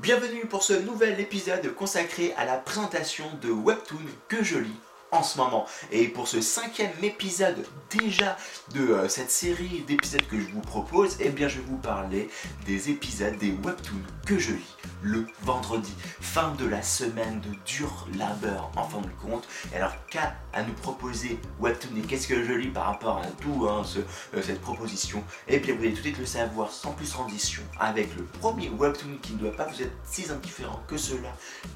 Bienvenue 0.00 0.46
pour 0.46 0.62
ce 0.62 0.72
nouvel 0.72 1.20
épisode 1.20 1.74
consacré 1.74 2.32
à 2.38 2.46
la 2.46 2.56
présentation 2.56 3.26
de 3.42 3.50
Webtoon 3.50 3.98
que 4.26 4.42
je 4.42 4.56
lis 4.56 4.80
en 5.12 5.22
ce 5.22 5.38
moment. 5.38 5.66
Et 5.92 6.08
pour 6.08 6.26
ce 6.26 6.40
cinquième 6.40 6.90
épisode 7.02 7.64
déjà 7.90 8.36
de 8.74 8.80
euh, 8.80 9.08
cette 9.08 9.30
série 9.30 9.84
d'épisodes 9.86 10.26
que 10.26 10.40
je 10.40 10.46
vous 10.46 10.60
propose, 10.60 11.16
eh 11.20 11.28
bien 11.28 11.48
je 11.48 11.58
vais 11.58 11.66
vous 11.66 11.76
parler 11.76 12.28
des 12.66 12.90
épisodes 12.90 13.36
des 13.38 13.52
webtoons 13.62 14.02
que 14.26 14.38
je 14.38 14.52
lis 14.52 14.76
le 15.02 15.26
vendredi, 15.42 15.92
fin 16.20 16.54
de 16.54 16.66
la 16.66 16.80
semaine 16.80 17.40
de 17.40 17.50
dur 17.66 18.08
labeur 18.16 18.70
en 18.76 18.84
fin 18.84 19.00
de 19.00 19.10
compte. 19.20 19.46
alors 19.74 19.92
qu'a 20.10 20.34
à 20.52 20.62
nous 20.62 20.72
proposer 20.74 21.38
Webtoon 21.60 21.96
et 21.96 22.06
qu'est-ce 22.06 22.28
que 22.28 22.44
je 22.44 22.52
lis 22.52 22.68
par 22.68 22.84
rapport 22.84 23.18
à 23.18 23.26
tout 23.40 23.66
hein, 23.68 23.82
euh, 23.96 24.42
cette 24.42 24.60
proposition? 24.60 25.24
Eh 25.48 25.58
bien 25.58 25.74
vous 25.74 25.80
allez 25.80 25.92
tout 25.92 25.98
de 25.98 26.02
suite 26.02 26.18
le 26.18 26.26
savoir 26.26 26.70
sans 26.70 26.92
plus 26.92 27.10
transition 27.10 27.62
avec 27.80 28.14
le 28.16 28.24
premier 28.24 28.68
Webtoon 28.68 29.18
qui 29.22 29.34
ne 29.34 29.38
doit 29.38 29.56
pas 29.56 29.66
vous 29.66 29.82
être 29.82 29.92
si 30.04 30.30
indifférent 30.30 30.82
que 30.86 30.96
cela 30.96 31.34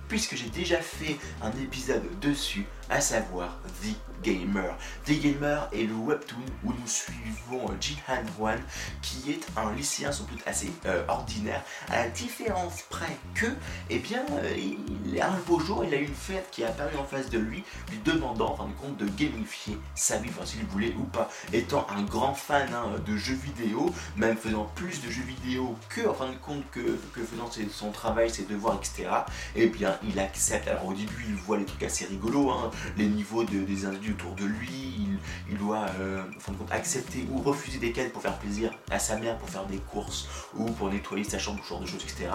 puisque 0.09 0.37
j'ai 0.37 0.51
déjà 0.51 0.81
fait 0.81 1.17
un 1.43 1.51
épisode 1.61 2.05
dessus 2.21 2.67
à 2.89 3.01
savoir 3.01 3.57
The 3.83 3.95
Gamer. 4.23 4.77
The 5.05 5.13
Gamer 5.21 5.69
est 5.73 5.85
le 5.85 5.95
webtoon 5.95 6.37
où 6.65 6.73
nous 6.73 6.87
suivons 6.87 7.67
Jihan 7.81 8.23
Hwan 8.39 8.59
qui 9.03 9.31
est 9.31 9.47
un 9.57 9.73
lycéen 9.73 10.13
sans 10.13 10.25
doute 10.25 10.43
assez 10.47 10.71
euh, 10.87 11.05
ordinaire 11.09 11.63
à 11.89 12.05
la 12.05 12.09
différence 12.09 12.83
près 12.89 13.17
que, 13.35 13.47
eh 13.91 13.99
bien, 13.99 14.25
euh, 14.43 14.57
il, 14.57 15.21
un 15.21 15.39
beau 15.47 15.59
jour, 15.59 15.85
il 15.85 15.95
a 15.95 15.99
une 15.99 16.15
fête 16.15 16.49
qui 16.51 16.63
est 16.63 16.67
apparue 16.67 16.97
en 16.97 17.05
face 17.05 17.31
de 17.31 17.39
lui, 17.39 17.65
lui 17.91 17.99
demandant 18.05 18.53
en 18.53 18.57
fin 18.57 18.67
de 18.67 18.73
compte 18.75 18.97
de 18.97 19.07
gamifier 19.07 19.79
sa 19.95 20.19
vie, 20.19 20.31
enfin 20.31 20.47
s'il 20.47 20.65
voulait 20.67 20.95
ou 20.99 21.05
pas. 21.05 21.29
Étant 21.53 21.87
un 21.91 22.03
grand 22.03 22.35
fan 22.35 22.69
hein, 22.73 22.93
de 23.07 23.17
jeux 23.17 23.35
vidéo, 23.35 23.91
même 24.17 24.37
faisant 24.37 24.71
plus 24.75 25.03
de 25.03 25.11
jeux 25.11 25.23
vidéo 25.23 25.77
que 25.89 26.07
en 26.07 26.15
fin 26.15 26.29
de 26.29 26.37
compte 26.37 26.65
que, 26.71 26.99
que 27.15 27.23
faisant 27.23 27.51
son 27.73 27.91
travail, 27.91 28.31
ses 28.31 28.45
devoirs, 28.45 28.79
etc. 28.79 29.09
Eh 29.55 29.67
bien, 29.67 29.99
il 30.09 30.19
accepte. 30.19 30.69
Alors 30.69 30.87
au 30.87 30.95
début, 30.95 31.25
il 31.29 31.35
voit 31.35 31.59
les 31.59 31.65
trucs 31.65 31.83
assez 31.83 32.07
rigolos, 32.07 32.51
hein, 32.51 32.71
les 32.97 33.07
niveaux 33.07 33.45
de, 33.45 33.61
des 33.61 33.85
individus 33.85 34.06
autour 34.13 34.35
de 34.35 34.45
lui, 34.45 35.09
il, 35.49 35.59
doit 35.59 35.87
euh, 36.01 36.23
accepter 36.71 37.27
ou 37.31 37.41
refuser 37.41 37.79
des 37.79 37.93
quêtes 37.93 38.13
pour 38.13 38.23
faire 38.23 38.39
plaisir 38.39 38.73
à 38.91 38.99
sa 38.99 39.17
mère, 39.17 39.39
pour 39.39 39.49
faire 39.49 39.67
des 39.67 39.79
courses 39.79 40.29
ou 40.55 40.65
pour 40.67 40.91
nettoyer 40.91 41.25
sa 41.25 41.39
chambre, 41.39 41.61
ce 41.63 41.69
genre 41.69 41.81
de 41.81 41.87
choses, 41.87 42.05
etc. 42.05 42.29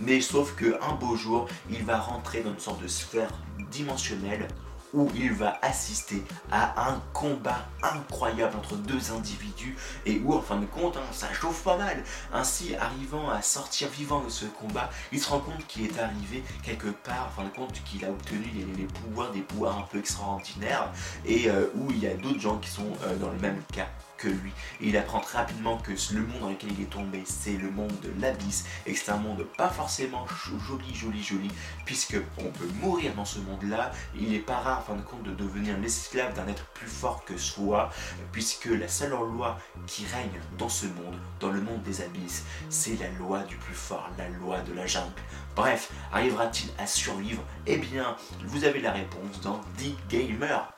Mais 0.00 0.20
sauf 0.20 0.54
qu'un 0.56 0.94
beau 0.94 1.16
jour, 1.16 1.48
il 1.70 1.84
va 1.84 1.98
rentrer 1.98 2.42
dans 2.42 2.52
une 2.52 2.58
sorte 2.58 2.82
de 2.82 2.88
sphère 2.88 3.30
dimensionnelle 3.70 4.48
où 4.94 5.08
il 5.14 5.32
va 5.32 5.58
assister 5.62 6.22
à 6.50 6.90
un 6.90 7.00
combat 7.12 7.66
incroyable 7.82 8.56
entre 8.56 8.76
deux 8.76 9.12
individus 9.12 9.76
et 10.06 10.20
où 10.24 10.34
en 10.34 10.42
fin 10.42 10.56
de 10.56 10.66
compte 10.66 10.96
hein, 10.96 11.12
ça 11.12 11.32
chauffe 11.32 11.62
pas 11.62 11.76
mal. 11.76 12.02
Ainsi 12.32 12.74
arrivant 12.76 13.28
à 13.30 13.42
sortir 13.42 13.88
vivant 13.88 14.20
de 14.20 14.30
ce 14.30 14.46
combat, 14.46 14.90
il 15.12 15.20
se 15.20 15.28
rend 15.28 15.40
compte 15.40 15.66
qu'il 15.66 15.86
est 15.86 15.98
arrivé 15.98 16.42
quelque 16.62 16.88
part, 16.88 17.28
en 17.28 17.42
fin 17.42 17.48
de 17.48 17.54
compte 17.54 17.72
qu'il 17.84 18.04
a 18.04 18.10
obtenu 18.10 18.46
les, 18.76 18.84
pouvoirs, 18.84 19.30
des 19.32 19.40
pouvoirs 19.40 19.78
un 19.78 19.82
peu 19.82 19.98
extraordinaires 19.98 20.90
et 21.24 21.48
euh, 21.48 21.66
où 21.74 21.90
il 21.90 21.98
y 21.98 22.06
a 22.06 22.14
d'autres 22.14 22.40
gens 22.40 22.58
qui 22.58 22.70
sont 22.70 22.92
euh, 23.04 23.16
dans 23.16 23.30
le 23.30 23.38
même 23.38 23.60
cas 23.72 23.88
que 24.18 24.28
lui. 24.28 24.52
Et 24.80 24.88
il 24.88 24.96
apprend 24.96 25.20
très 25.20 25.38
rapidement 25.38 25.78
que 25.78 25.92
le 26.12 26.20
monde 26.20 26.40
dans 26.40 26.50
lequel 26.50 26.72
il 26.72 26.82
est 26.82 26.90
tombé, 26.90 27.22
c'est 27.24 27.56
le 27.56 27.70
monde 27.70 27.92
de 28.02 28.12
l'abysse, 28.20 28.66
et 28.86 28.92
que 28.92 28.98
c'est 28.98 29.10
un 29.10 29.16
monde 29.16 29.46
pas 29.56 29.68
forcément 29.68 30.26
joli, 30.26 30.94
joli, 30.94 31.22
joli, 31.22 31.50
puisque 31.86 32.16
on 32.38 32.50
peut 32.50 32.68
mourir 32.80 33.14
dans 33.14 33.24
ce 33.24 33.38
monde-là. 33.38 33.92
Il 34.14 34.30
n'est 34.30 34.38
pas 34.38 34.58
rare, 34.58 34.80
en 34.80 34.82
fin 34.82 34.96
de 34.96 35.02
compte, 35.02 35.22
de 35.22 35.34
devenir 35.34 35.78
l'esclave 35.78 36.34
d'un 36.34 36.48
être 36.48 36.66
plus 36.74 36.88
fort 36.88 37.24
que 37.24 37.36
soi, 37.36 37.90
puisque 38.32 38.66
la 38.66 38.88
seule 38.88 39.10
loi 39.10 39.58
qui 39.86 40.04
règne 40.06 40.40
dans 40.58 40.68
ce 40.68 40.86
monde, 40.86 41.16
dans 41.40 41.50
le 41.50 41.60
monde 41.60 41.82
des 41.82 42.02
abysses, 42.02 42.44
c'est 42.68 42.98
la 43.00 43.10
loi 43.18 43.42
du 43.44 43.56
plus 43.56 43.74
fort, 43.74 44.10
la 44.18 44.28
loi 44.28 44.60
de 44.60 44.72
la 44.72 44.86
jungle. 44.86 45.12
Bref, 45.54 45.90
arrivera-t-il 46.12 46.70
à 46.82 46.86
survivre? 46.86 47.42
Eh 47.66 47.76
bien, 47.76 48.16
vous 48.44 48.64
avez 48.64 48.80
la 48.80 48.92
réponse 48.92 49.40
dans 49.42 49.60
The 49.78 50.08
Gamer. 50.08 50.77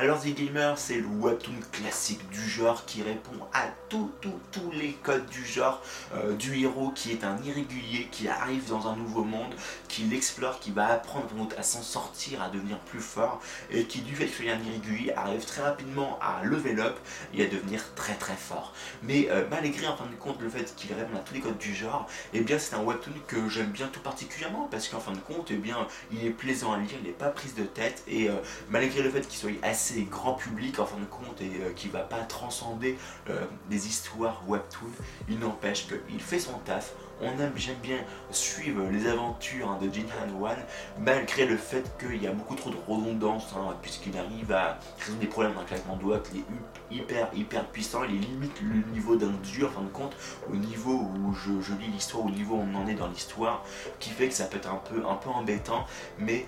Alors 0.00 0.18
The 0.18 0.28
Gamer, 0.28 0.78
c'est 0.78 0.96
le 0.96 1.06
webtoon 1.06 1.52
classique 1.72 2.26
du 2.30 2.40
genre 2.40 2.86
qui 2.86 3.02
répond 3.02 3.36
à 3.52 3.66
tous 3.90 4.70
les 4.72 4.92
codes 4.92 5.26
du 5.26 5.44
genre 5.44 5.82
euh, 6.14 6.34
du 6.36 6.58
héros 6.62 6.90
qui 6.94 7.10
est 7.10 7.24
un 7.24 7.36
irrégulier, 7.42 8.08
qui 8.10 8.28
arrive 8.28 8.66
dans 8.68 8.88
un 8.88 8.96
nouveau 8.96 9.24
monde, 9.24 9.52
qui 9.88 10.02
l'explore, 10.02 10.58
qui 10.60 10.70
va 10.70 10.86
apprendre 10.86 11.28
à 11.58 11.62
s'en 11.62 11.82
sortir, 11.82 12.42
à 12.42 12.48
devenir 12.48 12.78
plus 12.78 13.00
fort 13.00 13.42
et 13.70 13.84
qui 13.84 14.00
du 14.00 14.14
fait 14.14 14.26
qu'il 14.26 14.46
est 14.46 14.52
un 14.52 14.60
irrégulier 14.60 15.12
arrive 15.16 15.44
très 15.44 15.62
rapidement 15.62 16.18
à 16.22 16.44
level 16.44 16.80
up 16.80 16.98
et 17.34 17.44
à 17.44 17.48
devenir 17.48 17.82
très 17.94 18.14
très 18.14 18.36
fort. 18.36 18.72
Mais 19.02 19.28
euh, 19.30 19.44
malgré 19.50 19.86
en 19.86 19.96
fin 19.96 20.06
de 20.06 20.14
compte 20.14 20.40
le 20.40 20.48
fait 20.48 20.74
qu'il 20.76 20.94
répond 20.94 21.16
à 21.16 21.20
tous 21.20 21.34
les 21.34 21.40
codes 21.40 21.58
du 21.58 21.74
genre, 21.74 22.06
et 22.32 22.38
eh 22.38 22.40
bien 22.40 22.58
c'est 22.58 22.74
un 22.74 22.82
webtoon 22.82 23.12
que 23.26 23.48
j'aime 23.48 23.70
bien 23.70 23.88
tout 23.88 24.00
particulièrement 24.00 24.66
parce 24.70 24.88
qu'en 24.88 25.00
fin 25.00 25.12
de 25.12 25.18
compte, 25.18 25.48
eh 25.50 25.56
bien 25.56 25.86
il 26.10 26.24
est 26.24 26.30
plaisant 26.30 26.72
à 26.72 26.78
lire, 26.78 26.96
il 27.02 27.06
n'est 27.06 27.12
pas 27.12 27.28
prise 27.28 27.54
de 27.54 27.64
tête 27.64 28.02
et 28.08 28.30
euh, 28.30 28.36
malgré 28.70 29.02
le 29.02 29.10
fait 29.10 29.26
qu'il 29.28 29.38
soit 29.38 29.50
assez 29.62 29.89
grand 29.98 30.34
public 30.34 30.78
en 30.78 30.86
fin 30.86 30.98
de 30.98 31.04
compte 31.04 31.40
et 31.40 31.62
euh, 31.62 31.72
qui 31.74 31.88
va 31.88 32.00
pas 32.00 32.20
transcender 32.20 32.98
euh, 33.28 33.44
des 33.68 33.86
histoires 33.86 34.42
webtoon, 34.46 34.88
il 35.28 35.38
n'empêche 35.38 35.86
qu'il 35.86 36.20
fait 36.20 36.38
son 36.38 36.58
taf. 36.64 36.92
On 37.22 37.38
aime, 37.38 37.52
j'aime 37.54 37.76
bien 37.82 37.98
suivre 38.30 38.82
les 38.90 39.06
aventures 39.06 39.68
hein, 39.68 39.78
de 39.82 39.92
Jin 39.92 40.06
Han 40.22 40.40
Wan, 40.40 40.56
malgré 40.98 41.44
le 41.44 41.58
fait 41.58 41.84
qu'il 41.98 42.22
y 42.22 42.26
a 42.26 42.32
beaucoup 42.32 42.54
trop 42.54 42.70
de 42.70 42.76
redondance, 42.88 43.54
hein, 43.54 43.76
puisqu'il 43.82 44.16
arrive 44.16 44.50
à 44.52 44.78
résoudre 44.98 45.20
des 45.20 45.26
problèmes 45.26 45.54
d'un 45.54 45.64
claquement 45.64 45.96
de 45.96 46.00
doigts, 46.00 46.22
il 46.32 46.40
est 46.40 46.44
hyper, 46.90 47.28
hyper 47.34 47.66
puissant, 47.66 48.04
il 48.04 48.20
limite 48.20 48.62
le 48.62 48.90
niveau 48.94 49.16
d'un 49.16 49.34
dieu 49.42 49.66
en 49.66 49.70
fin 49.70 49.82
de 49.82 49.88
compte, 49.88 50.16
au 50.50 50.56
niveau 50.56 50.94
où 50.94 51.34
je, 51.34 51.60
je 51.60 51.74
lis 51.74 51.88
l'histoire, 51.88 52.24
au 52.24 52.30
niveau 52.30 52.54
où 52.54 52.64
on 52.72 52.74
en 52.74 52.86
est 52.86 52.94
dans 52.94 53.08
l'histoire, 53.08 53.64
qui 53.98 54.08
fait 54.08 54.28
que 54.28 54.34
ça 54.34 54.46
peut 54.46 54.56
être 54.56 54.72
un 54.72 54.80
peu, 54.88 55.04
un 55.06 55.16
peu 55.16 55.28
embêtant, 55.28 55.84
mais 56.18 56.46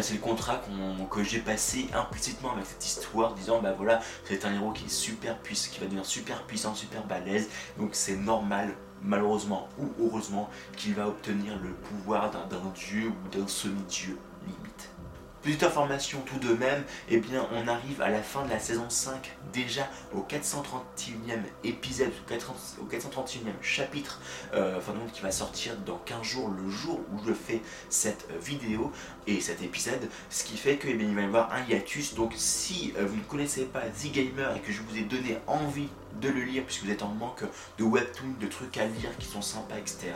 c'est 0.00 0.14
le 0.14 0.20
contrat 0.20 0.62
que 1.10 1.22
j'ai 1.22 1.40
passé 1.40 1.88
implicitement 1.94 2.52
avec 2.52 2.66
cette 2.66 2.84
histoire, 2.84 3.34
disant 3.34 3.60
bah 3.60 3.74
voilà, 3.76 4.00
c'est 4.24 4.44
un 4.44 4.54
héros 4.54 4.72
qui 4.72 4.86
est 4.86 4.88
super 4.88 5.38
puissant, 5.38 5.70
qui 5.72 5.80
va 5.80 5.86
devenir 5.86 6.04
super 6.04 6.42
puissant, 6.44 6.74
super 6.74 7.04
balèze, 7.04 7.48
donc 7.78 7.90
c'est 7.92 8.16
normal, 8.16 8.74
malheureusement 9.02 9.68
ou 9.78 9.88
heureusement, 10.00 10.50
qu'il 10.76 10.94
va 10.94 11.08
obtenir 11.08 11.58
le 11.62 11.72
pouvoir 11.72 12.30
d'un 12.30 12.72
dieu 12.74 13.08
ou 13.08 13.28
d'un 13.36 13.46
semi-dieu 13.46 14.18
limite. 14.46 14.90
Petite 15.46 15.62
information 15.62 16.22
tout 16.26 16.40
de 16.40 16.54
même, 16.54 16.82
eh 17.08 17.18
bien 17.18 17.46
on 17.52 17.68
arrive 17.68 18.02
à 18.02 18.08
la 18.08 18.20
fin 18.20 18.44
de 18.44 18.50
la 18.50 18.58
saison 18.58 18.90
5, 18.90 19.36
déjà 19.52 19.88
au 20.12 20.22
431e 20.22 21.38
épisode, 21.62 22.10
au 22.80 22.84
431e 22.84 23.62
chapitre, 23.62 24.20
euh, 24.54 24.80
qui 25.12 25.22
va 25.22 25.30
sortir 25.30 25.76
dans 25.86 25.98
15 25.98 26.22
jours, 26.24 26.48
le 26.48 26.68
jour 26.68 26.98
où 27.12 27.24
je 27.24 27.32
fais 27.32 27.62
cette 27.90 28.26
vidéo 28.42 28.90
et 29.26 29.40
cet 29.40 29.62
épisode, 29.62 30.08
ce 30.30 30.44
qui 30.44 30.56
fait 30.56 30.78
qu'il 30.78 31.00
eh 31.00 31.14
va 31.14 31.20
y 31.20 31.24
avoir 31.24 31.52
un 31.52 31.62
hiatus, 31.64 32.14
donc 32.14 32.32
si 32.36 32.94
euh, 32.96 33.06
vous 33.06 33.16
ne 33.16 33.22
connaissez 33.22 33.64
pas 33.64 33.80
The 33.80 34.12
Gamer 34.12 34.56
et 34.56 34.60
que 34.60 34.72
je 34.72 34.82
vous 34.82 34.96
ai 34.96 35.02
donné 35.02 35.38
envie 35.46 35.88
de 36.20 36.28
le 36.28 36.42
lire 36.42 36.64
puisque 36.64 36.84
vous 36.84 36.90
êtes 36.90 37.02
en 37.02 37.08
manque 37.08 37.42
de 37.78 37.84
webtoons, 37.84 38.34
de 38.40 38.46
trucs 38.46 38.76
à 38.78 38.86
lire 38.86 39.16
qui 39.18 39.26
sont 39.26 39.42
sympas, 39.42 39.76
etc. 39.78 40.12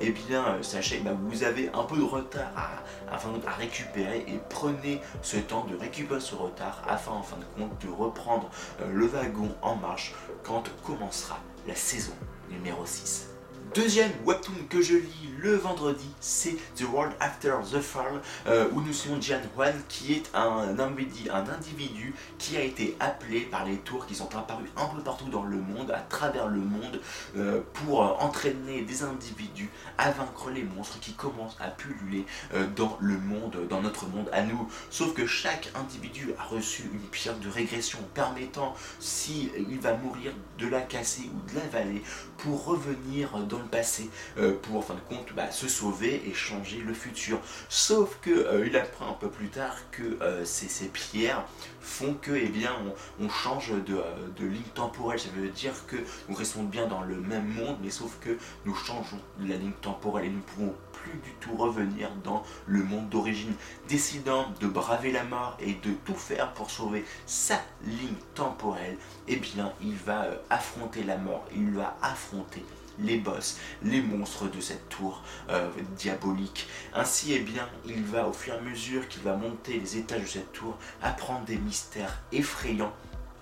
Eh 0.00 0.10
bien, 0.10 0.44
euh, 0.44 0.62
sachez 0.62 0.98
que 0.98 1.04
bah, 1.04 1.16
vous 1.18 1.44
avez 1.44 1.70
un 1.72 1.84
peu 1.84 1.96
de 1.96 2.02
retard 2.02 2.50
à, 2.56 3.14
à 3.14 3.52
récupérer 3.52 4.24
et 4.26 4.40
prenez 4.50 5.00
ce 5.22 5.36
temps 5.36 5.64
de 5.64 5.76
récupérer 5.76 6.20
ce 6.20 6.34
retard 6.34 6.82
afin 6.88 7.12
en 7.12 7.22
fin 7.22 7.36
de 7.36 7.44
compte 7.56 7.80
de 7.80 7.90
reprendre 7.90 8.50
euh, 8.82 8.92
le 8.92 9.06
wagon 9.06 9.54
en 9.62 9.76
marche 9.76 10.14
quand 10.42 10.64
commencera 10.84 11.38
la 11.66 11.74
saison 11.74 12.14
numéro 12.50 12.84
6. 12.84 13.37
Deuxième 13.74 14.12
webtoon 14.24 14.54
que 14.70 14.80
je 14.80 14.94
lis 14.94 15.28
le 15.40 15.54
vendredi, 15.54 16.08
c'est 16.20 16.56
The 16.76 16.84
World 16.90 17.12
After 17.20 17.54
the 17.70 17.80
Fall, 17.80 18.20
euh, 18.46 18.68
où 18.72 18.80
nous 18.80 18.92
suivons 18.92 19.20
Jian 19.20 19.40
Huan, 19.56 19.74
qui 19.88 20.14
est 20.14 20.30
un 20.34 20.78
individu, 20.78 22.14
qui 22.38 22.56
a 22.56 22.62
été 22.62 22.96
appelé 22.98 23.40
par 23.42 23.64
les 23.64 23.76
tours 23.76 24.06
qui 24.06 24.14
sont 24.14 24.34
apparus 24.36 24.68
un 24.76 24.86
peu 24.86 25.00
partout 25.02 25.28
dans 25.28 25.44
le 25.44 25.58
monde, 25.58 25.90
à 25.90 26.00
travers 26.00 26.48
le 26.48 26.60
monde, 26.60 27.00
euh, 27.36 27.60
pour 27.72 28.00
entraîner 28.22 28.82
des 28.82 29.02
individus 29.02 29.70
à 29.96 30.10
vaincre 30.10 30.50
les 30.50 30.64
monstres 30.64 30.98
qui 31.00 31.12
commencent 31.12 31.56
à 31.60 31.68
pulluler 31.68 32.24
euh, 32.54 32.66
dans 32.74 32.96
le 33.00 33.18
monde, 33.18 33.66
dans 33.68 33.80
notre 33.80 34.06
monde 34.06 34.28
à 34.32 34.42
nous. 34.42 34.68
Sauf 34.90 35.14
que 35.14 35.26
chaque 35.26 35.70
individu 35.74 36.32
a 36.38 36.44
reçu 36.44 36.84
une 36.92 37.08
pierre 37.10 37.38
de 37.38 37.48
régression 37.48 37.98
permettant, 38.14 38.74
si 38.98 39.50
il 39.56 39.78
va 39.78 39.94
mourir, 39.94 40.32
de 40.58 40.66
la 40.66 40.80
casser 40.80 41.30
ou 41.34 41.50
de 41.50 41.56
l'avaler 41.56 42.02
pour 42.38 42.64
revenir 42.64 43.38
dans 43.46 43.57
passé 43.66 44.10
euh, 44.38 44.54
pour 44.62 44.76
en 44.76 44.82
fin 44.82 44.94
de 44.94 45.00
compte 45.00 45.32
bah, 45.34 45.50
se 45.50 45.68
sauver 45.68 46.22
et 46.26 46.34
changer 46.34 46.78
le 46.78 46.94
futur. 46.94 47.40
Sauf 47.68 48.18
que 48.22 48.30
euh, 48.30 48.66
il 48.66 48.76
apprend 48.76 49.10
un 49.10 49.14
peu 49.14 49.28
plus 49.28 49.48
tard 49.48 49.76
que 49.90 50.02
euh, 50.22 50.44
ces, 50.44 50.68
pierres 50.88 51.44
font 51.80 52.14
que 52.14 52.32
eh 52.32 52.48
bien, 52.48 52.72
on, 53.20 53.28
change 53.28 53.72
de, 53.72 54.44
ligne 54.44 54.62
temporelle. 54.74 55.18
Ça 55.18 55.28
veut 55.34 55.48
dire 55.48 55.72
que 55.86 55.96
nous 56.28 56.34
restons 56.34 56.62
bien 56.62 56.86
dans 56.86 57.02
le 57.02 57.16
même 57.16 57.48
monde, 57.48 57.76
mais 57.82 57.90
sauf 57.90 58.18
que 58.20 58.36
nous 58.64 58.74
changeons 58.74 59.20
la 59.40 59.56
ligne 59.56 59.72
temporelle 59.82 60.26
et 60.26 60.30
nous 60.30 60.40
pouvons 60.40 60.74
plus 60.92 61.18
du 61.18 61.32
tout 61.40 61.56
revenir 61.56 62.10
dans 62.24 62.42
le 62.66 62.82
monde 62.82 63.08
d'origine, 63.08 63.54
décidant 63.88 64.52
de 64.60 64.66
braver 64.66 65.12
la 65.12 65.24
mort 65.24 65.56
et 65.60 65.74
de 65.74 65.92
tout 66.04 66.14
faire 66.14 66.52
pour 66.54 66.70
sauver 66.70 67.04
sa 67.26 67.60
ligne 67.84 68.16
temporelle, 68.34 68.96
eh 69.28 69.36
bien 69.36 69.72
il 69.80 69.94
va 69.94 70.26
affronter 70.50 71.04
la 71.04 71.16
mort, 71.16 71.44
il 71.54 71.70
va 71.70 71.96
affronter 72.02 72.64
les 73.00 73.18
boss, 73.18 73.58
les 73.82 74.02
monstres 74.02 74.50
de 74.50 74.60
cette 74.60 74.88
tour 74.88 75.22
euh, 75.50 75.68
diabolique. 75.96 76.68
Ainsi, 76.94 77.32
eh 77.32 77.40
bien, 77.40 77.68
il 77.86 78.02
va 78.04 78.26
au 78.26 78.32
fur 78.32 78.54
et 78.54 78.58
à 78.58 78.60
mesure 78.60 79.08
qu'il 79.08 79.22
va 79.22 79.36
monter 79.36 79.78
les 79.78 79.96
étages 79.96 80.22
de 80.22 80.26
cette 80.26 80.52
tour 80.52 80.76
apprendre 81.02 81.44
des 81.44 81.56
mystères 81.56 82.22
effrayants, 82.32 82.92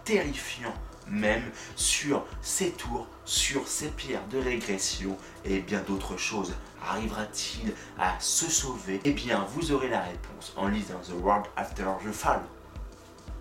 terrifiants 0.04 0.74
même 1.08 1.42
sur 1.76 2.24
ces 2.42 2.70
tours, 2.70 3.06
sur 3.24 3.66
ces 3.68 3.88
pierres 3.88 4.26
de 4.28 4.38
régression 4.38 5.16
et 5.44 5.60
bien 5.60 5.80
d'autres 5.86 6.16
choses. 6.16 6.54
Arrivera-t-il 6.84 7.72
à 7.98 8.18
se 8.20 8.50
sauver? 8.50 9.00
Eh 9.04 9.12
bien, 9.12 9.46
vous 9.54 9.72
aurez 9.72 9.88
la 9.88 10.02
réponse 10.02 10.52
en 10.56 10.68
lisant 10.68 10.98
The 10.98 11.14
World 11.22 11.46
After 11.56 11.84
the 12.04 12.12
Fall 12.12 12.42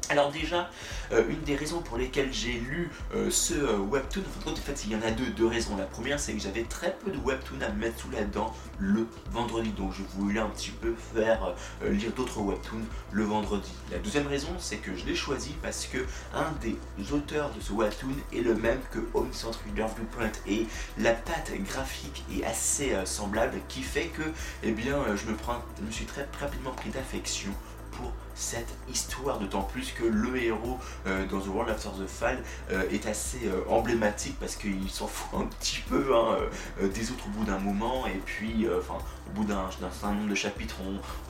alors 0.10 0.32
déjà, 0.32 0.70
euh, 1.12 1.24
une 1.30 1.42
des 1.42 1.56
raisons 1.56 1.82
pour 1.82 1.98
lesquelles 1.98 2.32
j'ai 2.32 2.54
lu 2.54 2.90
euh, 3.16 3.30
ce 3.32 3.54
euh, 3.54 3.78
webtoon, 3.78 4.24
en 4.46 4.56
fait 4.56 4.86
il 4.86 4.92
y 4.92 4.96
en 4.96 5.02
a 5.02 5.12
deux, 5.12 5.28
deux 5.32 5.48
raisons. 5.48 5.76
La 5.78 5.86
première 5.86 6.20
c'est 6.20 6.34
que 6.34 6.40
j'avais 6.40 6.64
très 6.64 6.96
peu 7.04 7.12
de 7.12 7.18
webtoons 7.18 7.62
à 7.62 7.70
mettre 7.70 8.00
sous 8.00 8.12
la 8.12 8.24
dent 8.24 8.54
le 8.78 9.08
vendredi, 9.32 9.70
donc 9.70 9.94
je 9.94 10.04
voulais 10.18 10.40
un 10.40 10.50
petit 10.50 10.72
peu 10.72 10.94
faire 11.14 11.56
lire 11.84 12.12
d'autres 12.12 12.40
webtoons 12.40 12.86
le 13.12 13.24
vendredi. 13.24 13.72
La 13.92 13.98
deuxième 13.98 14.28
raison 14.28 14.50
c'est 14.60 14.78
que 14.78 14.96
je 14.96 15.06
l'ai 15.06 15.16
choisi 15.16 15.56
parce 15.62 15.88
que 15.88 16.00
un 16.34 16.52
des 16.62 16.78
auteurs 17.12 17.52
de 17.52 17.62
ce 17.62 17.72
webtoon 17.72 18.16
est 18.34 18.42
le 18.42 18.56
même 18.56 18.80
que 18.92 19.00
Home 19.14 19.32
Century 19.32 19.72
Viewpoint 19.74 20.32
et 20.48 20.68
la 21.00 21.14
patte 21.14 21.52
graphique 21.64 22.24
est 22.32 22.44
assez 22.44 22.96
semblable 23.06 23.58
qui 23.68 23.82
fait 23.82 24.08
que 24.08 24.24
eh 24.64 24.72
bien, 24.72 24.98
je, 25.16 25.26
me 25.32 25.38
je 25.80 25.86
me 25.86 25.92
suis 25.92 26.06
très 26.06 26.28
rapidement 26.40 26.72
pris 26.72 26.90
d'affection 26.90 27.52
pour 27.92 28.12
cette 28.36 28.74
histoire, 28.92 29.40
d'autant 29.40 29.62
plus 29.62 29.92
que 29.92 30.04
le 30.04 30.38
héros 30.38 30.78
euh, 31.08 31.26
dans 31.26 31.40
The 31.40 31.48
World 31.48 31.72
After 31.72 31.90
the 31.90 32.08
Fall 32.08 32.38
euh, 32.72 32.84
est 32.92 33.08
assez 33.08 33.48
euh, 33.48 33.62
emblématique 33.70 34.38
parce 34.40 34.58
qu'il 34.58 34.90
s'en 34.90 35.08
fout 35.08 35.40
un 35.40 35.46
petit 35.46 35.82
peu 35.90 36.14
hein, 36.14 36.38
des 36.82 37.12
autres 37.12 37.26
au 37.28 37.40
bout 37.40 37.46
d'un 37.46 37.60
moment. 37.60 38.06
Et 38.08 38.22
puis 38.26 38.68
enfin 38.78 38.98
au 39.28 39.32
bout 39.32 39.46
d'un 39.46 39.70
certain 39.72 40.14
nombre 40.14 40.30
de 40.30 40.36
chapitres 40.36 40.76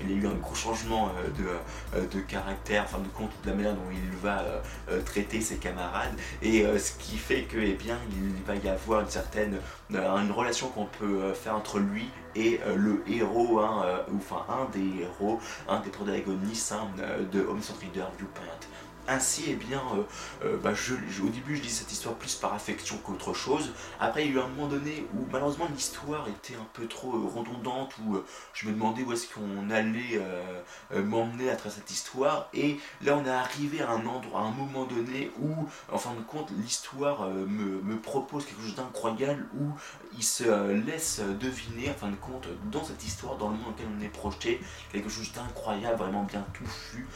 il 0.02 0.12
y 0.12 0.14
a 0.14 0.18
eu 0.18 0.28
un 0.28 0.34
gros 0.34 0.56
changement 0.56 1.12
de, 1.38 2.20
caractère, 2.22 2.84
enfin 2.84 3.00
de 3.00 3.08
compte 3.08 3.32
de 3.44 3.50
la 3.50 3.56
manière 3.56 3.74
dont 3.74 3.90
il 3.92 4.18
va 4.18 4.44
traiter 5.06 5.40
ses 5.40 5.58
camarades. 5.58 6.14
Et 6.42 6.66
ce 6.78 6.92
qui 6.94 7.18
fait 7.18 7.44
que 7.44 7.58
eh 7.58 7.74
bien 7.74 7.98
il 8.12 8.44
va 8.46 8.56
y 8.56 8.68
avoir 8.68 9.02
une 9.02 9.10
certaine 9.10 9.60
une 9.92 10.32
relation 10.32 10.68
qu'on 10.70 10.86
peut 10.86 11.34
faire 11.34 11.56
entre 11.56 11.80
lui 11.80 12.10
et 12.36 12.60
le 12.76 13.02
héros, 13.08 13.60
hein, 13.60 13.86
enfin 14.18 14.46
un 14.50 14.66
des 14.78 15.04
héros, 15.04 15.40
un 15.70 15.80
des 15.80 15.90
protagonistes 15.90 16.74
hein, 16.74 16.90
de 17.32 17.40
Home 17.48 17.62
Centered 17.62 17.92
Viewpoint. 18.18 18.68
Ainsi, 19.08 19.46
eh 19.50 19.54
bien, 19.54 19.82
euh, 19.94 20.04
euh, 20.46 20.58
bah, 20.58 20.72
au 20.72 21.30
début 21.30 21.56
je 21.56 21.62
dis 21.62 21.70
cette 21.70 21.92
histoire 21.92 22.16
plus 22.16 22.36
par 22.36 22.54
affection 22.54 22.98
qu'autre 22.98 23.34
chose. 23.34 23.72
Après, 24.00 24.26
il 24.26 24.32
y 24.32 24.34
a 24.34 24.42
eu 24.42 24.44
un 24.44 24.48
moment 24.48 24.68
donné 24.68 25.06
où 25.14 25.28
malheureusement 25.32 25.68
l'histoire 25.72 26.28
était 26.28 26.56
un 26.56 26.68
peu 26.74 26.88
trop 26.88 27.14
euh, 27.14 27.28
redondante, 27.28 27.94
où 28.00 28.18
je 28.54 28.68
me 28.68 28.74
demandais 28.74 29.04
où 29.04 29.14
est-ce 29.14 29.28
qu'on 29.28 29.70
allait 29.70 30.22
m'emmener 30.94 31.50
à 31.50 31.56
travers 31.56 31.74
cette 31.74 31.92
histoire. 31.92 32.50
Et 32.54 32.80
là, 33.02 33.18
on 33.18 33.26
est 33.26 33.30
arrivé 33.30 33.82
à 33.82 33.92
un 33.92 34.06
endroit, 34.06 34.42
à 34.42 34.44
un 34.44 34.52
moment 34.52 34.86
donné 34.86 35.32
où, 35.40 35.68
en 35.92 35.98
fin 35.98 36.14
de 36.14 36.22
compte, 36.22 36.50
l'histoire 36.64 37.28
me, 37.30 37.98
propose 37.98 38.46
quelque 38.46 38.62
chose 38.62 38.76
d'incroyable, 38.76 39.46
où 39.58 39.72
il 40.18 40.24
se 40.24 40.72
laisse 40.86 41.22
deviner, 41.40 41.90
en 41.90 41.94
fin 41.94 42.10
de 42.10 42.16
compte, 42.16 42.48
dans 42.72 42.84
cette 42.84 43.04
histoire, 43.04 43.38
dans 43.38 43.50
le 43.50 43.56
monde 43.56 43.66
dans 43.66 43.72
lequel 43.72 43.88
on 43.98 44.04
est 44.04 44.10
projeté, 44.10 44.62
quelque 44.92 45.10
chose 45.10 45.32
d'incroyable, 45.34 45.98
vraiment 45.98 46.24
bien 46.24 46.46
touffu, 46.54 47.08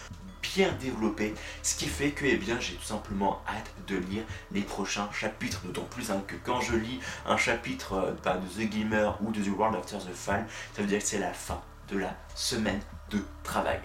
bien 0.41 0.71
développé, 0.79 1.33
qui 1.79 1.87
fait 1.87 2.11
que 2.11 2.25
eh 2.25 2.35
bien, 2.35 2.59
j'ai 2.59 2.73
tout 2.73 2.83
simplement 2.83 3.41
hâte 3.47 3.71
de 3.87 3.95
lire 3.95 4.23
les 4.51 4.61
prochains 4.61 5.09
chapitres, 5.13 5.61
d'autant 5.63 5.87
plus 5.89 6.11
hein, 6.11 6.21
que 6.27 6.35
quand 6.43 6.59
je 6.59 6.75
lis 6.75 6.99
un 7.25 7.37
chapitre 7.37 7.93
euh, 7.93 8.11
bah, 8.21 8.37
de 8.37 8.65
The 8.65 8.69
Gamer 8.69 9.17
ou 9.21 9.31
de 9.31 9.41
The 9.41 9.57
World 9.57 9.77
After 9.77 9.97
the 9.97 10.13
Fall, 10.13 10.45
ça 10.75 10.81
veut 10.81 10.89
dire 10.89 10.99
que 10.99 11.05
c'est 11.05 11.19
la 11.19 11.31
fin 11.31 11.61
de 11.87 11.99
la 11.99 12.13
semaine 12.35 12.81
de 13.11 13.19
travail. 13.43 13.79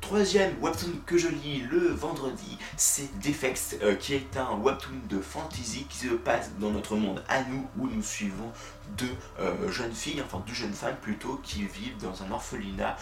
Troisième 0.00 0.54
webtoon 0.60 1.00
que 1.04 1.18
je 1.18 1.28
lis 1.28 1.62
le 1.68 1.88
vendredi, 1.88 2.58
c'est 2.76 3.18
Defects, 3.18 3.76
euh, 3.82 3.96
qui 3.96 4.14
est 4.14 4.36
un 4.36 4.56
webtoon 4.58 5.00
de 5.08 5.20
fantasy 5.20 5.86
qui 5.88 5.98
se 5.98 6.14
passe 6.14 6.52
dans 6.60 6.70
notre 6.70 6.94
monde 6.94 7.24
à 7.28 7.42
nous, 7.42 7.66
où 7.76 7.88
nous 7.88 8.02
suivons 8.04 8.52
deux 8.96 9.14
euh, 9.40 9.70
jeunes 9.70 9.92
filles, 9.92 10.22
enfin 10.24 10.42
deux 10.46 10.54
jeunes 10.54 10.72
femmes 10.72 10.96
plutôt, 11.00 11.40
qui 11.42 11.64
vivent 11.64 11.96
dans 12.00 12.22
un 12.22 12.30
orphelinat 12.30 12.96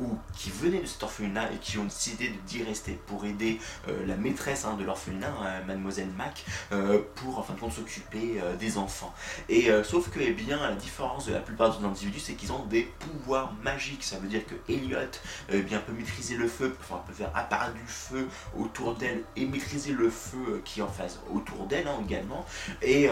ou 0.00 0.18
qui 0.34 0.50
venaient 0.50 0.80
de 0.80 0.86
cet 0.86 1.02
orphelinat 1.02 1.52
et 1.52 1.56
qui 1.58 1.78
ont 1.78 1.84
décidé 1.84 2.32
d'y 2.46 2.62
rester 2.62 2.98
pour 3.06 3.24
aider 3.24 3.60
euh, 3.88 4.06
la 4.06 4.16
maîtresse 4.16 4.64
hein, 4.64 4.74
de 4.74 4.84
l'orphelinat, 4.84 5.32
hein, 5.40 5.62
mademoiselle 5.66 6.10
Mac, 6.16 6.44
euh, 6.72 7.00
pour 7.16 7.38
en 7.38 7.42
fin 7.42 7.54
de 7.54 7.60
compte 7.60 7.72
s'occuper 7.72 8.40
des 8.58 8.78
enfants. 8.78 9.14
Et 9.48 9.70
sauf 9.84 10.10
que, 10.10 10.20
eh 10.20 10.32
bien, 10.32 10.58
la 10.60 10.74
différence 10.74 11.26
de 11.26 11.32
la 11.32 11.40
plupart 11.40 11.76
des 11.76 11.84
individus, 11.84 12.20
c'est 12.20 12.34
qu'ils 12.34 12.52
ont 12.52 12.64
des 12.66 12.82
pouvoirs 12.82 13.52
magiques. 13.62 14.02
Ça 14.02 14.18
veut 14.18 14.28
dire 14.28 14.42
que 14.46 14.54
Elliot 14.72 14.98
eh 15.50 15.62
bien, 15.62 15.78
peut 15.80 15.92
maîtriser 15.92 16.36
le 16.36 16.48
feu, 16.48 16.76
enfin, 16.80 17.02
peut 17.06 17.12
faire 17.12 17.30
apparaître 17.34 17.74
du 17.74 17.86
feu 17.86 18.28
autour 18.58 18.94
d'elle 18.94 19.22
et 19.36 19.46
maîtriser 19.46 19.92
le 19.92 20.10
feu 20.10 20.62
qui 20.64 20.80
est 20.80 20.82
en 20.82 20.88
face 20.88 21.20
autour 21.32 21.66
d'elle 21.66 21.88
hein, 21.88 21.98
également. 22.04 22.44
Et 22.82 23.08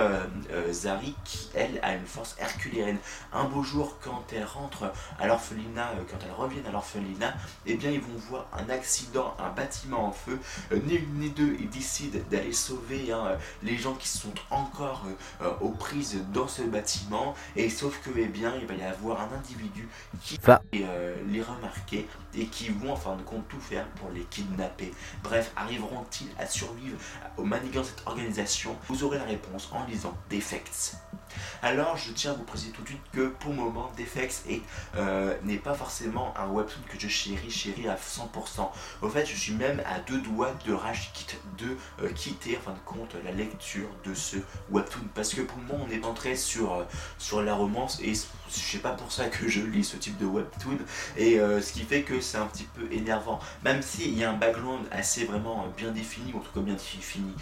Zari, 0.71 1.15
qui 1.25 1.51
elle 1.55 1.79
a 1.83 1.95
une 1.95 2.07
force 2.15 2.37
herculéenne. 2.39 2.99
Un 3.33 3.45
beau 3.45 3.63
jour, 3.63 3.99
quand 4.01 4.25
elle 4.33 4.45
rentre 4.45 4.93
à 5.19 5.27
l'orphelinat, 5.27 5.91
euh, 5.91 6.03
quand 6.09 6.19
elles 6.25 6.33
reviennent 6.33 6.67
à 6.67 6.71
l'orphelinat, 6.71 7.35
eh 7.67 7.75
bien 7.75 7.91
ils 7.91 8.01
vont 8.01 8.17
voir 8.29 8.47
un 8.53 8.71
accident, 8.71 9.35
un 9.39 9.51
bâtiment 9.51 10.07
en 10.07 10.13
feu. 10.13 10.39
Euh, 10.73 10.79
ni 10.85 10.95
une 10.95 11.19
ni 11.19 11.31
deux, 11.31 11.57
ils 11.59 11.69
décident 11.69 12.21
d'aller 12.31 12.53
sauver 12.53 13.11
hein, 13.13 13.27
euh, 13.27 13.37
les 13.63 13.77
gens 13.77 13.95
qui 13.95 14.09
sont 14.09 14.35
encore 14.51 15.05
aux 15.61 15.71
prises 15.71 16.23
dans 16.33 16.47
ce 16.47 16.63
bâtiment. 16.63 17.35
Et 17.57 17.69
sauf 17.69 18.01
que, 18.03 18.11
eh 18.17 18.27
bien, 18.27 18.55
il 18.61 18.67
va 18.67 18.75
y 18.75 18.83
avoir 18.83 19.21
un 19.21 19.37
individu 19.37 19.89
qui 20.23 20.39
va 20.43 20.63
les 20.73 21.43
remarquer 21.43 22.07
et 22.35 22.47
qui 22.47 22.69
vont 22.69 22.93
en 22.93 22.97
fin 22.97 23.17
de 23.17 23.23
compte 23.23 23.47
tout 23.49 23.61
faire 23.61 23.87
pour 23.97 24.11
les 24.11 24.23
kidnapper. 24.25 24.93
Bref, 25.23 25.53
arriveront-ils 25.57 26.29
à 26.39 26.47
survivre 26.47 26.99
au 27.37 27.45
manigant 27.45 27.81
de 27.81 27.87
cette 27.87 28.07
organisation? 28.07 28.77
Vous 28.89 29.05
aurez 29.05 29.19
la 29.19 29.25
réponse 29.25 29.69
en 29.73 29.85
lisant 29.87 30.17
Defects. 30.31 30.97
Alors, 31.63 31.97
je 32.07 32.13
tiens 32.13 32.33
à 32.33 32.35
vous 32.35 32.45
préciser 32.45 32.73
tout 32.73 32.83
de 32.83 32.89
suite 32.89 33.03
que 33.13 33.29
pour 33.29 33.51
le 33.51 33.57
moment, 33.57 33.91
Defects 33.97 34.45
euh, 34.97 35.37
n'est 35.43 35.57
pas 35.57 35.75
forcément 35.75 36.35
un 36.37 36.49
webtoon 36.49 36.81
que 36.89 36.99
je 36.99 37.09
chéris, 37.09 37.51
chéris 37.51 37.89
à 37.89 37.97
100%. 37.97 38.69
Au 39.03 39.09
fait, 39.09 39.27
je 39.27 39.37
suis 39.37 39.55
même 39.55 39.83
à 39.87 40.01
deux 40.01 40.21
doigts 40.21 40.55
de 40.67 40.73
rage 40.73 41.13
de 41.59 41.77
euh, 42.03 42.11
quitter, 42.13 42.57
en 42.57 42.61
fin 42.61 42.73
de 42.73 42.79
compte, 42.85 43.15
la 43.25 43.33
lecture 43.33 43.89
de 44.05 44.15
ce 44.15 44.37
webtoon. 44.71 45.03
Parce 45.15 45.35
que 45.35 45.43
pour 45.43 45.59
le 45.59 45.65
moment, 45.65 45.87
on 45.89 45.93
est 45.93 46.05
entré 46.05 46.37
sur, 46.37 46.75
euh, 46.75 46.85
sur 47.19 47.43
la 47.43 47.55
romance 47.55 48.01
et 48.03 48.13
je 48.15 48.61
sais 48.61 48.79
pas 48.79 48.93
pour 48.93 49.11
ça 49.11 49.27
que 49.27 49.49
je 49.49 49.61
lis 49.61 49.85
ce 49.85 49.97
type 49.97 50.19
de 50.19 50.27
webtoon. 50.27 50.79
Et 51.17 51.39
ce 51.39 51.73
qui 51.73 51.81
fait 51.81 52.03
que 52.03 52.21
c'est 52.21 52.39
un 52.39 52.47
petit 52.47 52.65
peu 52.65 52.93
énervant. 52.93 53.41
Même 53.65 53.83
s'il 53.83 54.17
y 54.17 54.25
a 54.25 54.31
un 54.31 54.37
background 54.37 54.87
assez 54.91 55.25
vraiment 55.25 55.67
bien 55.77 55.91
défini, 55.91 56.33
ou 56.33 56.39
en 56.39 56.41
tout 56.41 56.53
cas 56.53 56.61
bien 56.61 56.75
défini, 56.75 57.35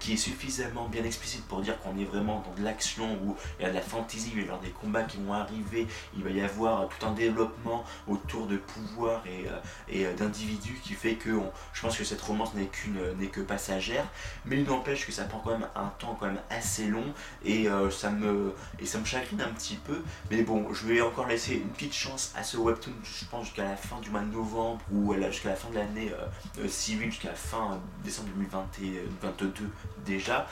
qui 0.00 0.14
est 0.14 0.16
suffisamment 0.16 0.88
bien 0.88 1.04
explicite 1.04 1.44
pour 1.46 1.60
dire 1.60 1.78
qu'on 1.80 1.98
est 1.98 2.04
vraiment 2.04 2.42
dans 2.46 2.54
de 2.54 2.64
l'action 2.64 3.18
ou 3.24 3.36
il 3.58 3.64
y 3.64 3.66
a 3.66 3.70
de 3.70 3.74
la 3.74 3.80
il 4.12 4.40
y 4.40 4.42
avoir 4.42 4.60
des 4.60 4.70
combats 4.70 5.02
qui 5.04 5.18
vont 5.18 5.32
arriver, 5.32 5.86
il 6.16 6.24
va 6.24 6.30
y 6.30 6.40
avoir 6.40 6.88
tout 6.88 7.06
un 7.06 7.12
développement 7.12 7.84
autour 8.06 8.46
de 8.46 8.56
pouvoir 8.56 9.22
et, 9.26 9.46
euh, 9.48 10.04
euh, 10.06 10.14
d'individus 10.16 10.80
qui 10.82 10.94
fait 10.94 11.14
que 11.14 11.30
je 11.72 11.80
pense 11.80 11.96
que 11.96 12.04
cette 12.04 12.20
romance 12.20 12.54
n'est 12.54 12.66
qu'une 12.66 12.98
n'est 13.18 13.28
que 13.28 13.40
passagère, 13.40 14.06
mais 14.44 14.58
il 14.58 14.64
n'empêche 14.64 15.06
que 15.06 15.12
ça 15.12 15.24
prend 15.24 15.38
quand 15.38 15.50
même 15.50 15.68
un 15.74 15.88
temps 15.98 16.16
quand 16.18 16.26
même 16.26 16.40
assez 16.50 16.86
long 16.86 17.04
et 17.44 17.68
euh, 17.68 17.90
ça 17.90 18.10
me 18.10 18.54
ça 18.84 18.98
me 18.98 19.04
chagrine 19.04 19.40
un 19.40 19.52
petit 19.52 19.76
peu, 19.76 20.02
mais 20.30 20.42
bon, 20.42 20.72
je 20.72 20.86
vais 20.86 21.00
encore 21.00 21.26
laisser 21.26 21.54
une 21.54 21.70
petite 21.70 21.94
chance 21.94 22.32
à 22.36 22.42
ce 22.42 22.56
webtoon, 22.56 22.92
je 23.02 23.24
pense 23.26 23.46
jusqu'à 23.46 23.64
la 23.64 23.76
fin 23.76 23.98
du 24.00 24.10
mois 24.10 24.20
de 24.20 24.32
novembre 24.32 24.80
ou 24.92 25.14
jusqu'à 25.30 25.50
la 25.50 25.56
fin 25.56 25.70
de 25.70 25.76
l'année 25.76 26.12
civile, 26.68 27.10
jusqu'à 27.10 27.28
la 27.28 27.34
fin 27.34 27.80
décembre 28.04 28.28
2022 28.36 29.52
déjà, 30.04 30.46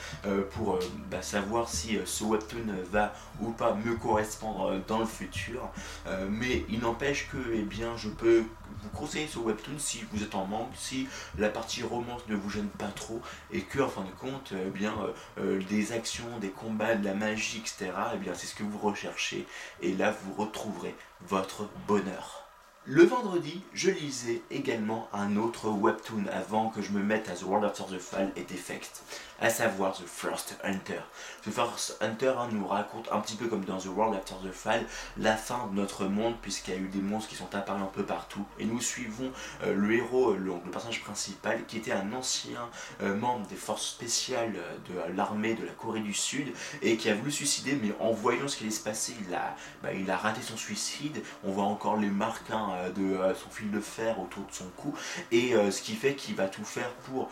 pour 0.51 0.79
bah, 1.09 1.21
savoir 1.21 1.69
si 1.69 1.97
ce 2.05 2.23
webtoon 2.23 2.65
va 2.91 3.13
ou 3.43 3.51
pas 3.51 3.73
me 3.73 3.95
correspondre 3.95 4.79
dans 4.87 4.99
le 4.99 5.05
futur. 5.05 5.69
Euh, 6.07 6.27
mais 6.29 6.65
il 6.69 6.79
n'empêche 6.79 7.29
que 7.29 7.37
eh 7.53 7.61
bien, 7.61 7.95
je 7.97 8.09
peux 8.09 8.43
vous 8.81 8.89
conseiller 8.89 9.27
ce 9.27 9.39
webtoon 9.39 9.77
si 9.77 10.03
vous 10.11 10.23
êtes 10.23 10.35
en 10.35 10.45
manque, 10.45 10.71
si 10.75 11.07
la 11.37 11.49
partie 11.49 11.83
romance 11.83 12.21
ne 12.27 12.35
vous 12.35 12.49
gêne 12.49 12.69
pas 12.69 12.87
trop 12.87 13.21
et 13.51 13.61
que 13.61 13.79
en 13.79 13.89
fin 13.89 14.03
de 14.03 14.11
compte, 14.11 14.53
eh 14.53 14.69
bien, 14.69 14.93
euh, 15.37 15.61
des 15.69 15.91
actions, 15.91 16.39
des 16.39 16.49
combats, 16.49 16.95
de 16.95 17.05
la 17.05 17.13
magie, 17.13 17.59
etc., 17.59 17.91
eh 18.13 18.17
bien, 18.17 18.33
c'est 18.33 18.47
ce 18.47 18.55
que 18.55 18.63
vous 18.63 18.79
recherchez 18.79 19.47
et 19.81 19.93
là 19.93 20.11
vous 20.11 20.33
retrouverez 20.33 20.95
votre 21.21 21.69
bonheur. 21.87 22.43
Le 22.85 23.03
vendredi, 23.05 23.61
je 23.73 23.89
lisais 23.89 24.41
également 24.51 25.07
un 25.13 25.37
autre 25.37 25.69
webtoon 25.69 26.25
avant 26.29 26.67
que 26.67 26.81
je 26.81 26.91
me 26.91 27.01
mette 27.01 27.29
à 27.29 27.33
The 27.33 27.43
World 27.43 27.63
After 27.63 27.85
the 27.85 27.97
Fall 27.97 28.33
et 28.35 28.43
Defect, 28.43 29.03
à 29.43 29.49
savoir 29.49 29.93
The 29.93 30.05
First 30.07 30.57
Hunter. 30.63 31.01
The 31.45 31.51
First 31.51 31.97
Hunter 32.01 32.33
hein, 32.39 32.47
nous 32.51 32.65
raconte 32.65 33.11
un 33.11 33.19
petit 33.19 33.35
peu 33.35 33.47
comme 33.47 33.65
dans 33.65 33.77
The 33.77 33.87
World 33.87 34.15
After 34.15 34.35
the 34.43 34.51
Fall 34.51 34.85
la 35.17 35.35
fin 35.35 35.67
de 35.67 35.75
notre 35.75 36.05
monde 36.05 36.35
puisqu'il 36.41 36.73
y 36.73 36.77
a 36.77 36.79
eu 36.79 36.87
des 36.87 37.01
monstres 37.01 37.29
qui 37.29 37.35
sont 37.35 37.53
apparus 37.53 37.83
un 37.83 37.87
peu 37.87 38.03
partout 38.03 38.45
et 38.57 38.65
nous 38.65 38.79
suivons 38.79 39.31
euh, 39.63 39.73
le 39.75 39.95
héros, 39.95 40.33
le, 40.33 40.53
personnage 40.71 41.01
principal 41.01 41.65
qui 41.65 41.77
était 41.77 41.91
un 41.91 42.13
ancien 42.13 42.69
euh, 43.01 43.15
membre 43.15 43.45
des 43.47 43.55
forces 43.55 43.85
spéciales 43.85 44.53
de 44.87 45.15
l'armée 45.15 45.55
de 45.55 45.65
la 45.65 45.73
Corée 45.73 45.99
du 45.99 46.13
Sud 46.13 46.47
et 46.81 46.95
qui 46.95 47.09
a 47.09 47.15
voulu 47.15 47.31
suicider 47.31 47.77
mais 47.81 47.93
en 47.99 48.11
voyant 48.11 48.47
ce 48.47 48.55
qui 48.55 48.63
allait 48.63 48.71
se 48.71 48.83
passer 48.83 49.13
il 49.27 49.33
a, 49.33 49.55
bah, 49.81 49.89
raté 50.17 50.41
son 50.41 50.57
suicide. 50.57 51.21
On 51.43 51.51
voit 51.51 51.65
encore 51.65 51.97
les 51.97 52.09
marques 52.09 52.49
hein, 52.51 52.69
euh, 52.75 52.89
de 52.91 53.15
euh, 53.15 53.35
son 53.35 53.49
fil 53.49 53.71
de 53.71 53.79
fer 53.79 54.19
autour 54.19 54.45
de 54.45 54.53
son 54.53 54.69
cou 54.77 54.93
et 55.31 55.53
euh, 55.53 55.71
ce 55.71 55.81
qui 55.81 55.95
fait 55.95 56.15
qu'il 56.15 56.35
va 56.35 56.47
tout 56.47 56.63
faire 56.63 56.89
pour 57.05 57.29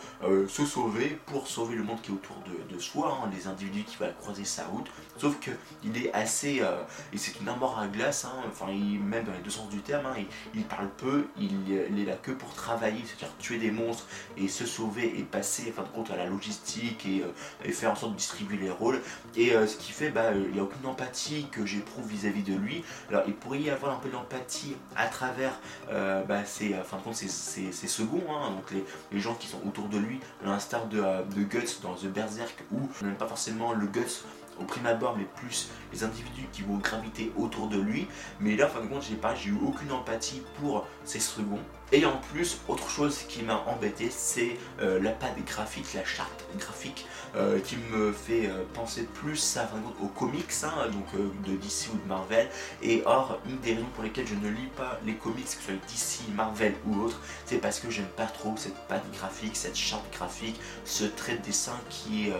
se 0.48 0.66
sauver, 0.66 1.18
pour 1.26 1.46
sauver 1.46 1.76
le 1.76 1.82
monde 1.82 2.01
qui 2.02 2.10
est 2.10 2.14
autour 2.14 2.36
de, 2.70 2.78
soi, 2.78 3.20
hein, 3.22 3.30
les 3.32 3.46
individus 3.46 3.84
qui 3.84 3.96
va 3.96 4.08
croiser 4.08 4.44
sa 4.44 4.64
route. 4.64 4.86
Sauf 5.18 5.38
que 5.40 5.50
il 5.84 5.96
est 5.96 6.12
assez, 6.12 6.62
et 7.12 7.18
c'est 7.18 7.38
une 7.40 7.48
amour 7.48 7.78
à 7.78 7.86
glace, 7.86 8.24
hein, 8.24 8.42
enfin 8.48 8.66
il, 8.70 9.00
même 9.00 9.24
dans 9.24 9.32
les 9.32 9.38
deux 9.38 9.50
sens 9.50 9.68
du 9.68 9.80
terme, 9.80 10.06
il, 10.54 10.64
parle 10.64 10.88
peu, 10.96 11.26
il, 11.38 11.72
est 11.72 12.04
là 12.04 12.16
que 12.16 12.32
pour 12.32 12.52
travailler, 12.54 13.02
c'est-à-dire 13.04 13.36
tuer 13.38 13.58
des 13.58 13.70
monstres 13.70 14.06
et 14.36 14.48
se 14.48 14.66
sauver 14.66 15.18
et 15.18 15.22
passer 15.22 15.70
en 15.70 15.82
fin 15.82 15.82
de 15.82 15.88
compte 15.88 16.10
à 16.10 16.16
la 16.16 16.26
logistique 16.26 17.06
et, 17.06 17.22
faire 17.72 17.92
en 17.92 17.96
sorte 17.96 18.12
de 18.12 18.18
distribuer 18.18 18.56
les 18.56 18.70
rôles. 18.70 19.00
Et 19.36 19.50
ce 19.50 19.76
qui 19.76 19.92
fait, 19.92 20.10
bah, 20.10 20.32
il 20.34 20.52
n'y 20.52 20.60
a 20.60 20.62
aucune 20.62 20.86
empathie 20.86 21.46
que 21.50 21.64
j'éprouve 21.64 22.06
vis-à-vis 22.06 22.42
de 22.42 22.54
lui. 22.54 22.84
Alors 23.08 23.22
il 23.26 23.34
pourrait 23.34 23.60
y 23.60 23.70
avoir 23.70 23.96
un 23.96 23.98
peu 23.98 24.08
d'empathie 24.08 24.76
à 24.96 25.06
travers 25.06 25.58
euh, 25.90 26.22
bah, 26.24 26.44
ses, 26.44 26.70
de 26.70 27.02
compte, 27.04 27.14
seconds, 27.14 28.22
hein, 28.30 28.50
donc 28.50 28.84
les, 29.12 29.20
gens 29.20 29.34
qui 29.34 29.46
sont 29.46 29.60
autour 29.66 29.88
de 29.88 29.98
lui, 29.98 30.20
à 30.42 30.48
l'instar 30.48 30.86
de, 30.86 31.00
euh, 31.00 31.22
de, 31.22 31.42
Guts 31.42 31.80
dans 31.82 31.91
The 31.94 32.06
Berserk, 32.06 32.64
où 32.72 32.80
même 33.04 33.16
pas 33.16 33.26
forcément 33.26 33.72
le 33.72 33.86
Guts 33.86 34.24
au 34.60 34.64
prime 34.64 34.86
abord, 34.86 35.16
mais 35.16 35.24
plus 35.36 35.70
les 35.92 36.04
individus 36.04 36.46
qui 36.52 36.62
vont 36.62 36.76
graviter 36.76 37.32
autour 37.36 37.68
de 37.68 37.78
lui. 37.78 38.06
Mais 38.40 38.56
là, 38.56 38.66
en 38.66 38.68
fin 38.68 38.80
de 38.82 38.86
compte, 38.86 39.02
j'ai 39.02 39.16
pas, 39.16 39.34
j'ai 39.34 39.50
eu 39.50 39.58
aucune 39.64 39.92
empathie 39.92 40.42
pour 40.60 40.86
ces 41.04 41.20
seconds. 41.20 41.60
Et 41.94 42.06
en 42.06 42.16
plus, 42.32 42.58
autre 42.68 42.88
chose 42.88 43.18
qui 43.28 43.42
m'a 43.42 43.62
embêté, 43.66 44.08
c'est 44.10 44.56
euh, 44.80 44.98
la 45.02 45.10
patte 45.10 45.36
graphique, 45.44 45.92
la 45.92 46.06
charte 46.06 46.46
graphique, 46.58 47.06
euh, 47.36 47.60
qui 47.60 47.76
me 47.76 48.12
fait 48.12 48.46
euh, 48.46 48.64
penser 48.72 49.02
plus 49.02 49.58
à, 49.58 49.68
aux 50.02 50.06
comics, 50.06 50.46
hein, 50.62 50.88
donc 50.90 51.14
de 51.44 51.54
DC 51.54 51.90
ou 51.92 51.98
de 51.98 52.08
Marvel. 52.08 52.48
Et 52.82 53.02
or, 53.04 53.38
une 53.46 53.58
des 53.58 53.74
raisons 53.74 53.86
pour 53.94 54.04
lesquelles 54.04 54.26
je 54.26 54.34
ne 54.34 54.48
lis 54.48 54.70
pas 54.74 54.98
les 55.04 55.12
comics, 55.16 55.44
que 55.44 55.50
ce 55.50 55.60
soit 55.60 55.74
DC, 55.86 56.34
Marvel 56.34 56.74
ou 56.86 56.98
autre, 57.02 57.20
c'est 57.44 57.58
parce 57.58 57.78
que 57.78 57.90
j'aime 57.90 58.08
pas 58.16 58.24
trop 58.24 58.54
cette 58.56 58.78
patte 58.88 59.04
graphique, 59.12 59.54
cette 59.54 59.76
charte 59.76 60.10
graphique, 60.14 60.58
ce 60.86 61.04
trait 61.04 61.36
de 61.36 61.42
dessin 61.42 61.78
qui, 61.90 62.30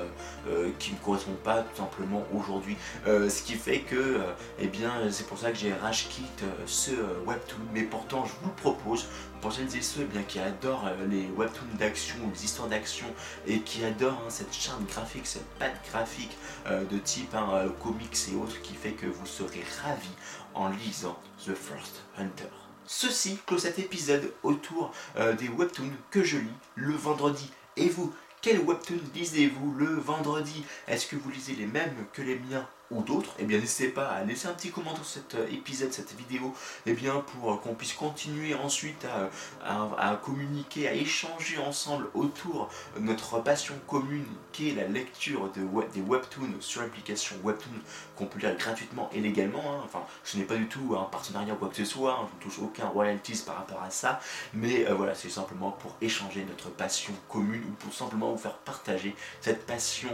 qui 0.78 0.92
ne 0.92 0.96
correspond 0.98 1.36
pas 1.44 1.62
tout 1.62 1.76
simplement 1.76 2.24
aujourd'hui. 2.34 2.76
ce 3.06 3.42
qui 3.42 3.54
fait 3.54 3.80
que, 3.80 4.20
eh 4.58 4.66
bien, 4.66 4.92
c'est 5.10 5.26
pour 5.26 5.38
ça 5.38 5.50
que 5.50 5.58
j'ai 5.58 5.74
rage 5.74 6.08
quitte 6.08 6.44
ce 6.66 6.92
webtoon. 7.26 7.58
Mais 7.74 7.82
pourtant, 7.82 8.24
je 8.24 8.32
vous 8.42 8.48
le 8.48 8.54
propose 8.54 9.06
pour 9.42 9.52
celles 9.52 9.76
et 9.76 9.82
ceux 9.82 10.08
qui 10.28 10.38
adorent 10.38 10.86
euh, 10.86 11.06
les 11.08 11.26
webtoons 11.36 11.76
d'action 11.76 12.16
ou 12.24 12.30
les 12.30 12.44
histoires 12.44 12.68
d'action 12.68 13.06
et 13.46 13.60
qui 13.60 13.84
adorent 13.84 14.22
hein, 14.24 14.30
cette 14.30 14.54
charte 14.54 14.86
graphique, 14.86 15.26
cette 15.26 15.46
patte 15.58 15.76
graphique 15.90 16.30
euh, 16.68 16.84
de 16.84 16.96
type 16.96 17.34
hein, 17.34 17.48
euh, 17.52 17.68
comics 17.82 18.16
et 18.30 18.36
autres 18.36 18.62
qui 18.62 18.74
fait 18.74 18.92
que 18.92 19.06
vous 19.06 19.26
serez 19.26 19.64
ravis 19.82 20.14
en 20.54 20.68
lisant 20.68 21.18
The 21.44 21.54
First 21.54 22.02
Hunter. 22.16 22.48
Ceci 22.86 23.38
clôt 23.44 23.58
cet 23.58 23.78
épisode 23.78 24.32
autour 24.42 24.92
des 25.38 25.48
webtoons 25.48 25.92
que 26.10 26.22
je 26.22 26.36
lis 26.36 26.58
le 26.74 26.92
vendredi. 26.92 27.50
Et 27.76 27.88
vous, 27.88 28.12
quel 28.42 28.58
webtoon 28.58 28.98
lisez-vous 29.14 29.74
le 29.78 29.94
vendredi? 29.94 30.64
Est-ce 30.88 31.06
que 31.06 31.16
vous 31.16 31.30
lisez 31.30 31.54
les 31.54 31.66
mêmes 31.66 31.94
que 32.12 32.22
les 32.22 32.38
miens? 32.38 32.68
Ou 32.92 33.02
d'autres, 33.02 33.30
et 33.38 33.42
eh 33.42 33.44
bien 33.44 33.58
n'hésitez 33.58 33.88
pas 33.88 34.08
à 34.08 34.24
laisser 34.24 34.48
un 34.48 34.52
petit 34.52 34.70
commentaire 34.70 35.04
sur 35.04 35.22
cet 35.22 35.34
euh, 35.34 35.46
épisode, 35.50 35.92
cette 35.92 36.14
vidéo, 36.14 36.54
et 36.86 36.90
eh 36.90 36.92
bien 36.92 37.20
pour 37.20 37.52
euh, 37.52 37.56
qu'on 37.56 37.74
puisse 37.74 37.94
continuer 37.94 38.54
ensuite 38.54 39.06
à, 39.64 40.16
communiquer, 40.22 40.88
à 40.88 40.94
échanger 40.94 41.58
ensemble 41.58 42.08
autour 42.14 42.68
de 42.96 43.00
notre 43.00 43.40
passion 43.40 43.74
commune 43.86 44.26
qui 44.52 44.70
est 44.70 44.74
la 44.74 44.86
lecture 44.86 45.50
de 45.52 45.62
des 45.94 46.00
webtoons 46.00 46.60
sur 46.60 46.82
l'application 46.82 47.36
Webtoon 47.42 47.72
qu'on 48.16 48.26
peut 48.26 48.38
lire 48.38 48.56
gratuitement 48.56 49.08
et 49.12 49.20
légalement. 49.20 49.62
Hein. 49.64 49.80
Enfin, 49.84 50.02
ce 50.24 50.36
n'est 50.36 50.44
pas 50.44 50.56
du 50.56 50.66
tout 50.66 50.96
un 50.98 51.04
partenariat 51.04 51.54
ou 51.54 51.56
quoi 51.56 51.68
que 51.68 51.76
ce 51.76 51.84
soit, 51.84 52.12
hein. 52.12 52.28
je 52.28 52.36
ne 52.46 52.50
touche 52.50 52.62
aucun 52.62 52.86
royalties 52.86 53.42
par 53.46 53.56
rapport 53.56 53.82
à 53.82 53.90
ça, 53.90 54.20
mais 54.52 54.86
euh, 54.86 54.94
voilà, 54.94 55.14
c'est 55.14 55.30
simplement 55.30 55.70
pour 55.70 55.96
échanger 56.00 56.44
notre 56.44 56.70
passion 56.70 57.12
commune 57.28 57.62
ou 57.64 57.72
pour 57.72 57.92
simplement 57.92 58.30
vous 58.32 58.38
faire 58.38 58.58
partager 58.58 59.14
cette 59.40 59.66
passion 59.66 60.10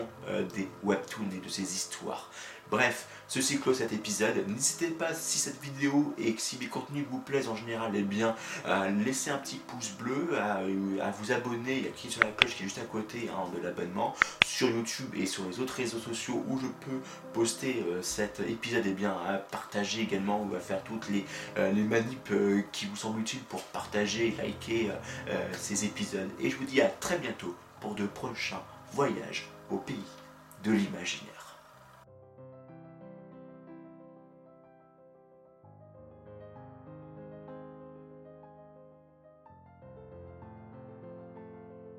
des 0.55 0.69
webtoons 0.85 1.31
et 1.35 1.45
de 1.45 1.49
ces 1.49 1.63
histoires. 1.75 2.31
Bref, 2.71 3.07
ceci 3.29 3.59
clôt 3.59 3.73
cet 3.73 3.95
épisode. 3.95 4.47
N'hésitez 4.47 4.89
pas, 4.89 5.15
si 5.15 5.39
cette 5.39 5.61
vidéo 5.63 6.15
et 6.19 6.35
si 6.37 6.59
mes 6.59 6.67
contenus 6.67 7.07
vous 7.11 7.19
plaisent 7.19 7.49
en 7.49 7.57
général, 7.57 7.93
eh 7.95 8.03
bien, 8.03 8.37
à 8.67 8.91
laisser 8.91 9.31
un 9.31 9.39
petit 9.39 9.57
pouce 9.57 9.93
bleu, 9.93 10.39
à, 10.39 10.61
vous 11.11 11.33
abonner, 11.33 11.87
à 11.87 11.91
cliquer 11.91 12.11
sur 12.11 12.25
la 12.25 12.31
cloche 12.31 12.57
qui 12.57 12.63
est 12.63 12.67
juste 12.67 12.79
à 12.79 12.85
côté 12.85 13.31
hein, 13.31 13.49
de 13.57 13.63
l'abonnement, 13.63 14.15
sur 14.45 14.69
YouTube 14.69 15.15
et 15.17 15.25
sur 15.25 15.47
les 15.49 15.61
autres 15.61 15.75
réseaux 15.75 15.99
sociaux 15.99 16.45
où 16.47 16.59
je 16.59 16.67
peux 16.67 17.01
poster 17.33 17.85
euh, 17.89 18.03
cet 18.03 18.41
épisode, 18.41 18.85
et 18.85 18.91
eh 18.91 18.95
bien, 18.95 19.17
à 19.27 19.39
partager 19.39 20.03
également 20.03 20.43
ou 20.43 20.55
à 20.55 20.61
faire 20.61 20.85
toutes 20.85 21.09
les, 21.09 21.25
euh, 21.57 21.73
les 21.73 21.83
manips 21.83 22.31
euh, 22.33 22.63
qui 22.71 22.85
vous 22.85 22.97
semblent 22.97 23.21
utiles 23.21 23.45
pour 23.49 23.63
partager 23.63 24.35
liker 24.37 24.91
ces 25.59 25.85
épisodes. 25.85 26.31
Et 26.41 26.51
je 26.51 26.57
vous 26.57 26.65
dis 26.65 26.81
à 26.81 26.89
très 26.89 27.19
bientôt 27.19 27.55
pour 27.81 27.95
de 27.95 28.07
prochains 28.07 28.63
voyages 28.93 29.49
au 29.71 29.79
pays 29.79 29.97
de 30.65 30.73
l'imaginaire. 30.73 31.38